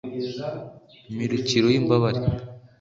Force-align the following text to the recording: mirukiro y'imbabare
mirukiro 1.15 1.67
y'imbabare 1.73 2.19